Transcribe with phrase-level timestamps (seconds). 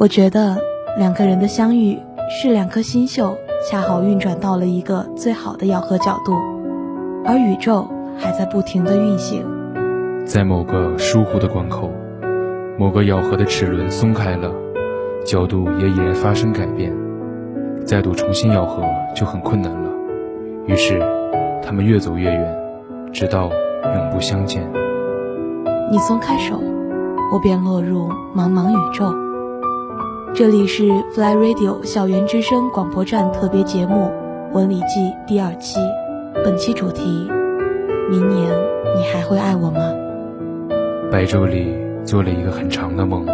[0.00, 0.56] 我觉得
[0.96, 1.98] 两个人的相遇
[2.30, 3.36] 是两颗星宿
[3.68, 6.34] 恰好运转到了一个最好的咬合角度，
[7.24, 7.84] 而宇宙
[8.16, 9.44] 还在不停的运行。
[10.24, 11.90] 在某个疏忽的关口，
[12.78, 14.52] 某个咬合的齿轮松开了，
[15.24, 16.94] 角度也已然发生改变，
[17.84, 18.84] 再度重新咬合
[19.16, 19.90] 就很困难了。
[20.66, 21.00] 于是，
[21.60, 22.56] 他们越走越远，
[23.12, 23.50] 直到
[23.82, 24.62] 永不相见。
[25.90, 26.56] 你松开手，
[27.32, 29.12] 我便落入茫茫宇宙。
[30.34, 34.10] 这里是 Fly Radio 校园之声广播站特别节目
[34.54, 35.80] 《文理记》第二期，
[36.44, 37.28] 本期主题：
[38.10, 38.48] 明年
[38.96, 39.80] 你还会爱我吗？
[41.10, 41.74] 白昼里
[42.04, 43.26] 做了一个很长的梦，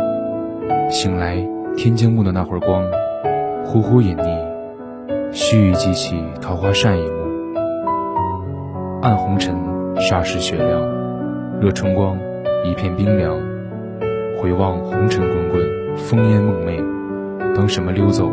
[0.91, 1.37] 醒来
[1.77, 2.83] 天将暮的那会儿光，
[3.65, 7.61] 忽忽隐匿，须臾记起桃花扇一幕，
[9.03, 9.55] 暗红尘
[9.97, 10.81] 霎时雪亮，
[11.61, 12.17] 热春光
[12.65, 13.39] 一片冰凉，
[14.41, 15.63] 回望红尘滚滚，
[15.97, 16.83] 风烟梦寐，
[17.55, 18.31] 等什么溜走？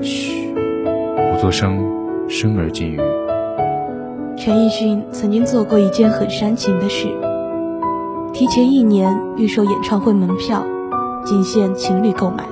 [0.00, 1.82] 嘘，不作声，
[2.28, 2.98] 生而近语。
[4.36, 7.08] 陈奕迅曾经做过一件很煽情的事。
[8.32, 10.62] 提前一年预售演唱会门票，
[11.24, 12.44] 仅限情侣购买。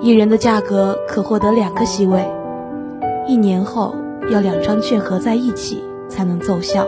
[0.00, 2.24] 一人的价格可获得两个席位，
[3.26, 3.94] 一年后
[4.30, 6.84] 要两张券合在一起才能奏效。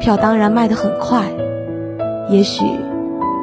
[0.00, 1.24] 票当然卖得很快，
[2.28, 2.64] 也许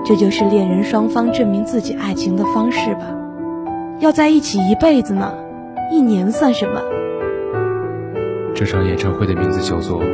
[0.04, 3.06] 这就是恋人双方证明自己爱情的方式吧。
[4.00, 5.32] 要在一起一辈子呢，
[5.92, 6.82] 一年算什么？
[8.56, 10.02] 这场演唱会的名字叫做《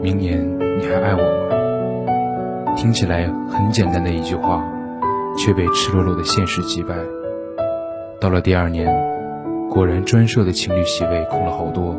[0.00, 0.40] 明年
[0.78, 2.74] 你还爱我吗》。
[2.74, 4.64] 听起来很简单的一句话，
[5.36, 6.94] 却被赤裸裸的现实击败。
[8.18, 8.88] 到了第二年，
[9.70, 11.94] 果然专设的情侣席位空了好多。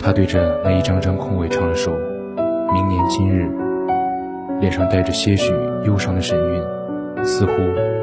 [0.00, 1.90] 他对着那一张张空位唱了首
[2.72, 3.44] 《明年今日》，
[4.60, 5.52] 脸上带着些许
[5.86, 7.52] 忧伤的神韵，似乎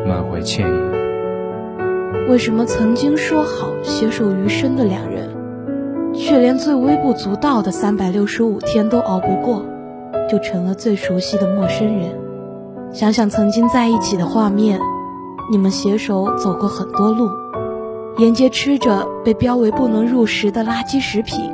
[0.07, 2.29] 满怀歉意。
[2.29, 5.29] 为什么曾经说好携手余生的两人，
[6.13, 9.65] 却连最微不足道的三百六十五天都熬不过？
[10.29, 12.17] 就成了最熟悉的陌生人。
[12.93, 14.79] 想想曾经在一起的画面，
[15.51, 17.29] 你们携手走过很多路，
[18.17, 21.51] 沿街吃着被标为不能入食的垃圾食品，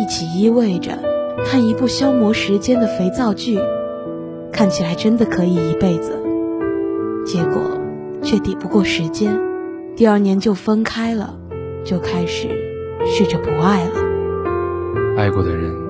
[0.00, 0.98] 一起依偎着
[1.46, 3.60] 看一部消磨时间的肥皂剧，
[4.52, 6.12] 看起来真的可以一辈子。
[7.24, 7.62] 结果
[8.22, 9.38] 却抵不过时间，
[9.96, 11.38] 第二年就分开了，
[11.84, 12.48] 就开始
[13.06, 15.16] 试着不爱了。
[15.16, 15.88] 爱过的人。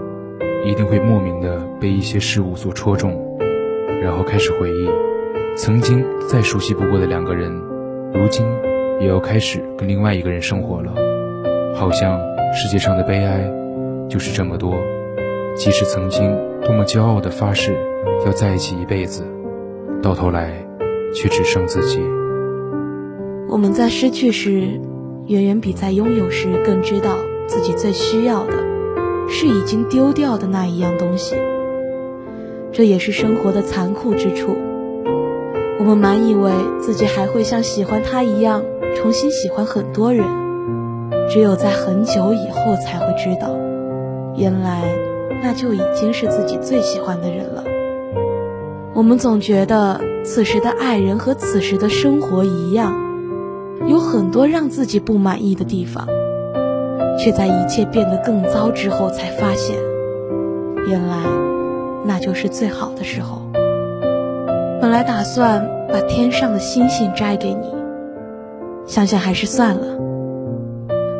[0.64, 3.38] 一定会莫名的被一些事物所戳中，
[4.02, 4.88] 然后开始回忆，
[5.56, 7.50] 曾经再熟悉不过的两个人，
[8.12, 8.44] 如今
[9.00, 10.92] 也要开始跟另外一个人生活了。
[11.76, 12.18] 好像
[12.52, 13.48] 世界上的悲哀
[14.10, 14.74] 就是这么多。
[15.54, 16.28] 即使曾经
[16.60, 17.78] 多么骄傲的发誓
[18.26, 19.22] 要在一起一辈子，
[20.02, 20.52] 到头来
[21.14, 22.00] 却只剩自己。
[23.48, 24.80] 我们在失去时，
[25.26, 28.68] 远远比在拥有时更知道自己最需要的。
[29.30, 31.36] 是已经丢掉的那一样东西，
[32.72, 34.56] 这也是生活的残酷之处。
[35.78, 38.62] 我们满以为自己还会像喜欢他一样
[38.96, 40.26] 重新喜欢很多人，
[41.28, 43.54] 只有在很久以后才会知道，
[44.34, 44.82] 原来
[45.42, 47.62] 那就已经是自己最喜欢的人了。
[48.98, 52.92] 我们总觉得此时的爱人和此时的生活一样，
[53.86, 56.08] 有很多让自己不满意的地方。
[57.16, 59.76] 却在一切变得更糟之后，才发现，
[60.88, 61.14] 原来
[62.04, 63.42] 那就是最好的时候。
[64.80, 67.72] 本来打算把天上的星星摘给你，
[68.84, 69.96] 想想还是算了。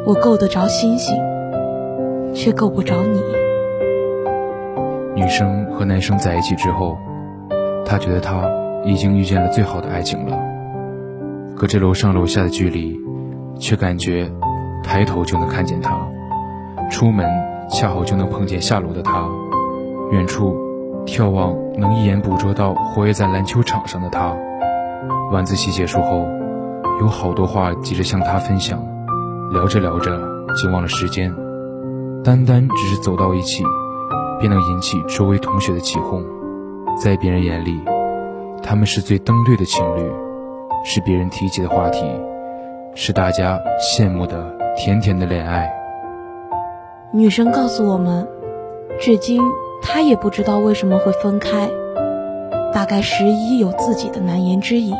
[0.05, 1.15] 我够得着星星，
[2.34, 3.22] 却够不着你。
[5.15, 6.99] 女生和男生在一起之后，
[7.88, 8.47] 她觉得他
[8.84, 10.38] 已经遇见了最好的爱情了。
[11.56, 13.00] 隔着楼上楼下的距离，
[13.59, 14.31] 却感觉。
[14.84, 15.99] 抬头就能看见他，
[16.88, 17.28] 出门
[17.69, 19.28] 恰好就能碰见下楼的他，
[20.12, 20.56] 远处
[21.04, 24.34] 眺望能一眼捕捉到活跃在篮球场上的他。
[25.31, 26.25] 晚自习结束后，
[27.00, 28.81] 有好多话急着向他分享，
[29.52, 30.19] 聊着聊着
[30.62, 31.34] 就忘了时间。
[32.25, 33.62] 单单只是走到一起，
[34.38, 36.25] 便能引起周围同学的起哄。
[37.00, 37.81] 在别人眼里，
[38.61, 40.12] 他们是最登对的情侣，
[40.85, 42.05] 是别人提起的话题，
[42.95, 44.56] 是大家羡慕的。
[44.77, 45.69] 甜甜的恋爱。
[47.12, 48.29] 女生告诉我们，
[49.00, 49.43] 至今
[49.83, 51.69] 她也不知道为什么会分开，
[52.73, 54.94] 大概十一有自己的难言之隐。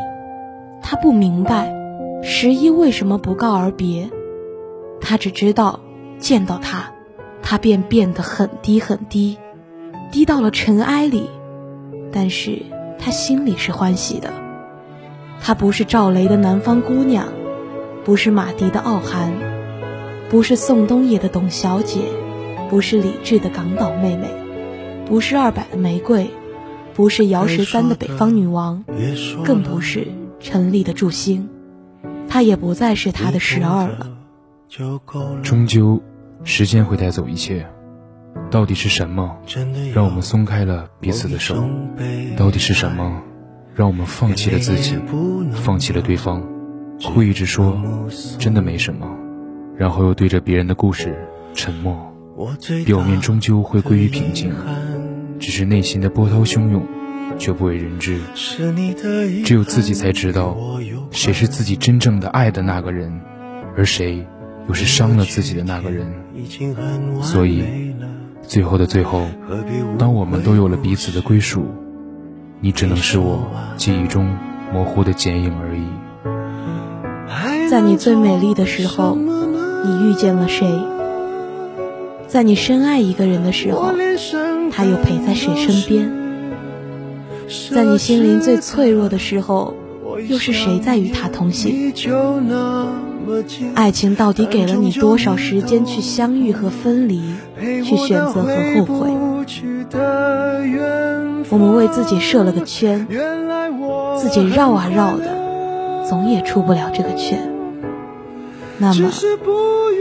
[0.81, 1.73] 她不明白
[2.21, 4.09] 十一为什么不告而别，
[4.99, 5.79] 她只知道
[6.17, 6.91] 见到他，
[7.41, 9.37] 他便变得很低很低，
[10.11, 11.29] 低到了尘埃里。
[12.11, 12.63] 但是
[12.97, 14.33] 他心里是欢喜的，
[15.41, 17.27] 她不是赵雷的南方姑娘，
[18.03, 19.33] 不是马迪的傲寒，
[20.29, 22.01] 不是宋冬野的董小姐，
[22.69, 24.27] 不是李志的港岛妹妹，
[25.05, 26.29] 不是二百的玫瑰，
[26.93, 28.83] 不是姚十三的北方女王，
[29.45, 30.07] 更不是
[30.39, 31.49] 陈丽的祝星。
[32.27, 34.17] 她也不再是他的十二了。
[35.41, 35.99] 终究，
[36.43, 37.65] 时间会带走一切。
[38.51, 39.37] 到底是什么
[39.93, 41.55] 让我们松开了彼此的手？
[42.35, 43.21] 到底是什么
[43.75, 44.97] 让我们放弃了自己，
[45.53, 46.43] 放弃了对方？
[47.03, 47.79] 会一直说
[48.37, 49.07] 真的没什么，
[49.77, 51.15] 然后又对着别人的故事
[51.53, 52.11] 沉默。
[52.85, 54.51] 表面终究会归于平静，
[55.39, 56.83] 只是内心的波涛汹涌
[57.37, 58.19] 却不为人知。
[59.45, 60.57] 只有自己才知道，
[61.11, 63.21] 谁是自己真正的爱的那个人，
[63.77, 64.25] 而谁。
[64.67, 66.05] 又是伤了自己的那个人，
[67.23, 67.88] 所以
[68.49, 69.27] 最后的最后，
[69.99, 71.67] 当我们都有了彼此的归属，
[72.59, 73.47] 你只能是我
[73.77, 74.35] 记忆中
[74.73, 77.69] 模糊的剪影而已。
[77.69, 80.67] 在你最美丽的时候，你遇见了谁？
[82.27, 83.91] 在你深爱一个人的时候，
[84.71, 86.11] 他又陪在谁身边？
[87.69, 89.75] 在你心灵最脆弱的时候，
[90.17, 91.93] 又是谁在与他同行？
[93.75, 97.21] 爱情到底给了你多少时间去相遇和分离，
[97.83, 99.11] 去选择和后悔？
[101.51, 103.07] 我们为自己设了个圈，
[104.17, 107.51] 自己绕啊绕的，总也出不了这个圈。
[108.77, 109.11] 那么，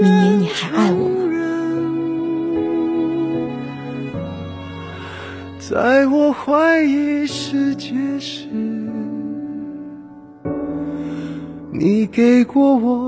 [0.01, 1.15] 明年你还爱我吗？
[5.59, 8.68] 在我怀疑世界时。
[11.81, 13.08] 你给过我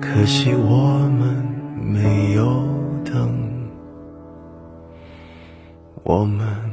[0.00, 1.44] 可惜我们
[1.76, 2.62] 没有
[3.04, 3.30] 等，
[6.02, 6.67] 我们。